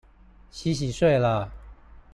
[0.49, 1.51] 洗洗睡了